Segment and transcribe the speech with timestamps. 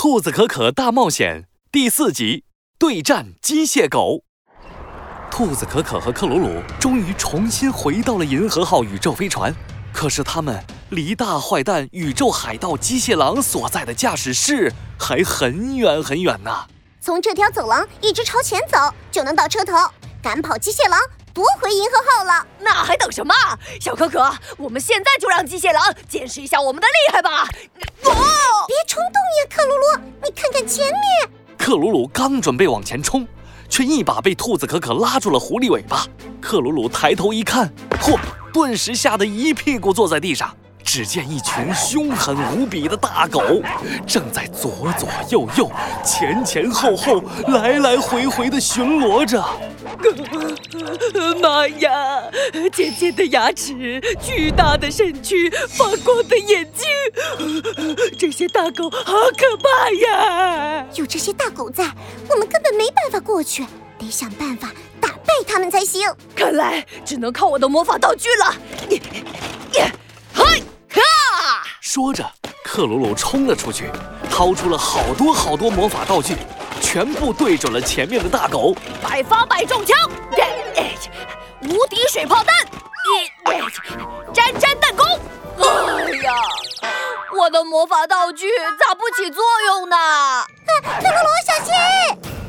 [0.00, 2.44] 兔子可可大冒险第四集
[2.78, 4.22] 对战机械狗。
[5.28, 9.52] 兔子可可和克鲁鲁终于重新回到了银河号宇宙飞船，
[9.92, 16.66] 可是他们离大坏蛋宇宙海盗机械狼所在的驾驶室还很远很远呢。
[17.00, 18.78] 从这条走廊一直朝前走，
[19.10, 19.72] 就能到车头。
[20.22, 21.00] 赶跑机械狼，
[21.38, 22.44] 夺回银河号了。
[22.58, 23.32] 那还等什么？
[23.80, 27.48] 小可可，我们现在就让机械狼见识一下我们的厉害吧！
[28.02, 28.10] 哦，
[28.66, 29.84] 别冲动呀，克鲁鲁，
[30.24, 31.30] 你看看前面。
[31.56, 33.24] 克鲁鲁刚准备往前冲，
[33.68, 36.04] 却一把被兔子可可拉住了狐狸尾巴。
[36.40, 38.18] 克鲁鲁抬头一看，嚯，
[38.52, 40.52] 顿时吓得一屁股坐在地上。
[40.84, 43.42] 只见一群凶狠无比的大狗，
[44.06, 45.70] 正在左左右右、
[46.02, 49.44] 前前后后、来来回回的巡逻着。
[51.68, 52.22] 妈呀！
[52.72, 56.86] 尖尖的牙齿，巨大的身躯，发光的眼睛，
[58.18, 60.84] 这些大狗好可怕呀！
[60.94, 61.84] 有这些大狗在，
[62.28, 63.66] 我们根本没办法过去，
[63.98, 66.02] 得想办法打败它们才行。
[66.34, 68.54] 看来只能靠我的魔法道具了。
[68.90, 69.00] 嘿！
[71.80, 72.24] 说着，
[72.62, 73.84] 克鲁鲁冲了出去，
[74.30, 76.34] 掏出了好多好多魔法道具，
[76.82, 78.76] 全部对准了前面的大狗。
[79.02, 79.96] 百发百中枪，
[81.62, 82.54] 无敌水炮弹，
[84.32, 85.04] 粘粘弹弓。
[85.58, 86.32] 哎呀，
[87.36, 88.46] 我的魔法道具
[88.78, 89.96] 咋不起作用呢？
[90.66, 91.74] 克鲁鲁，小心！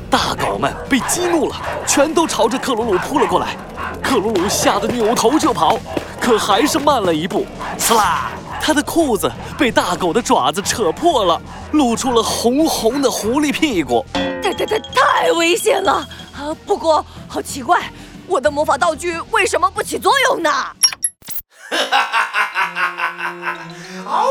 [0.08, 3.56] 大狗们被激怒了，全都朝着克鲁鲁扑了过来。
[4.00, 5.76] 克鲁鲁吓得扭头就跑，
[6.20, 7.44] 可还是慢了一步。
[7.76, 8.30] 刺啦！
[8.62, 11.40] 他的裤子被大狗的爪子扯破了，
[11.72, 14.06] 露出了红红的狐狸屁股。
[14.40, 16.54] 太太太太危险了啊！
[16.64, 17.90] 不过好奇怪，
[18.30, 20.50] 我的魔法道具为什么不起作用呢？
[20.50, 23.58] 哈哈哈哈
[24.04, 24.24] 哈！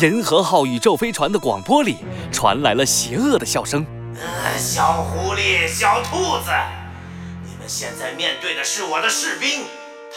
[0.00, 1.98] 银河号宇宙飞船的广播里
[2.32, 3.84] 传来了邪恶的笑声。
[4.16, 6.50] 呃小狐狸，小兔子，
[7.44, 9.66] 你们现在面对的是我的士兵，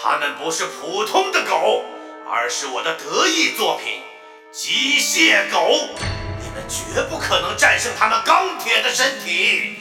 [0.01, 1.83] 他们不是普通的狗。
[2.27, 4.01] 而是我的得意作品——
[4.51, 5.69] 机械狗，
[5.99, 9.77] 你们绝不可能战胜他们钢铁的身体！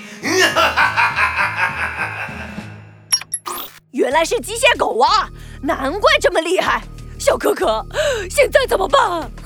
[3.92, 5.28] 原来是机械狗啊，
[5.62, 6.82] 难怪这么厉害！
[7.18, 7.84] 小可可，
[8.28, 9.30] 现在怎么办？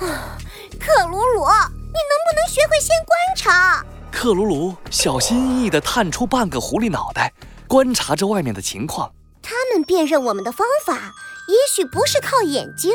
[0.81, 3.85] 克鲁鲁，你能不能学会先观察？
[4.11, 7.33] 克鲁鲁小心翼翼地探出半个狐狸脑袋，
[7.67, 9.13] 观察着外面的情况。
[9.43, 11.13] 他们辨认我们的方法。
[11.49, 12.93] 也许不是靠眼睛，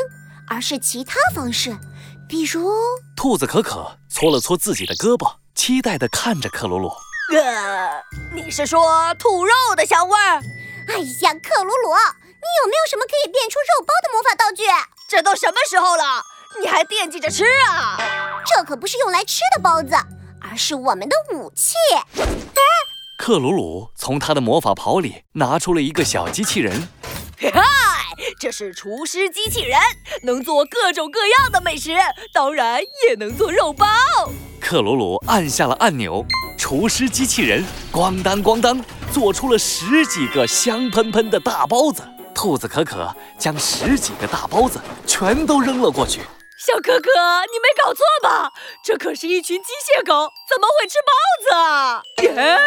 [0.47, 1.75] 而是其他方式，
[2.29, 2.71] 比如……
[3.15, 6.91] 兔子可可搓了搓自己的胳膊，期待地看着克鲁鲁。
[7.31, 8.03] 呃，
[8.33, 10.41] 你是说兔肉的香味儿？
[10.89, 14.63] 哎呀，克鲁鲁，你有没有什么可以变出肉包的魔法道具？
[15.07, 16.25] 这都什么时候了，
[16.59, 17.97] 你还惦记着吃啊？
[18.45, 19.95] 这可不是用来吃的包子，
[20.41, 21.75] 而是我们的武器。
[23.17, 26.89] 克鲁鲁从他的魔法袍里拿出了一个小机器人。
[27.39, 27.61] 嗨
[28.39, 29.79] 这是厨师机器人，
[30.23, 31.91] 能做各种各样的美食，
[32.33, 33.87] 当然也能做肉包。
[34.59, 36.25] 克鲁鲁按下了按钮，
[36.63, 38.81] 厨师机器人咣当咣当
[39.11, 42.01] 做出了十几个香喷喷的大包子。
[42.33, 46.21] 兔子可可将十几个大包子全都扔了过去。
[46.65, 47.09] 小可可，
[47.51, 48.49] 你没搞错吧？
[48.81, 51.11] 这可是一群机械狗，怎么会吃包
[51.43, 52.01] 子啊？
[52.21, 52.57] 耶！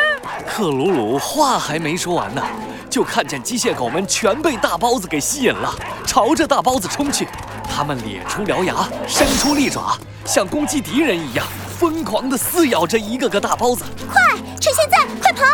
[0.46, 2.46] 克鲁鲁话还没说完呢。
[2.90, 5.74] 就看见机械狗们全被大包子给吸引了，
[6.06, 7.26] 朝着大包子冲去。
[7.66, 9.96] 它们咧出獠牙，伸出利爪，
[10.26, 11.46] 像攻击敌人一样，
[11.78, 13.84] 疯狂地撕咬着一个个大包子。
[14.10, 15.44] 快，趁现在，快跑！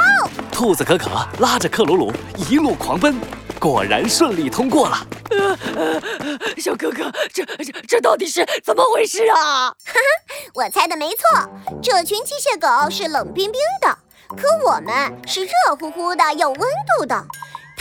[0.52, 1.10] 兔子可可
[1.40, 2.12] 拉着克鲁鲁
[2.48, 3.16] 一路狂奔，
[3.58, 5.06] 果然顺利通过了。
[5.30, 6.00] 呃呃
[6.58, 9.68] 小哥哥，这这这到底是怎么回事啊？
[9.70, 11.50] 哈哈，我猜的没错，
[11.82, 13.98] 这群机械狗是冷冰冰的。
[14.28, 16.60] 可我们是热乎乎的、有温
[16.98, 17.22] 度的，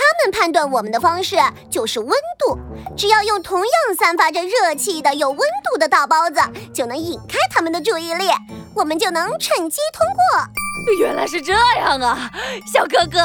[0.01, 1.35] 他们判断我们的方式
[1.69, 2.57] 就是温度。
[2.97, 6.41] 只要用同样散发着热气的、有温度的大包子，
[6.73, 8.29] 就能引开他们的注意力，
[8.75, 10.95] 我们就能趁机通过。
[10.97, 12.31] 原来是这样啊，
[12.73, 13.19] 小哥哥，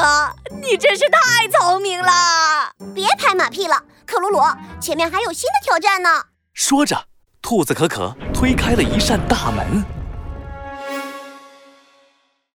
[0.61, 2.11] 你真是太聪明了！
[2.93, 4.39] 别拍马屁了，克鲁鲁，
[4.79, 6.25] 前面还有新的挑战呢。
[6.53, 7.05] 说着，
[7.41, 9.83] 兔子可可推开了一扇大门。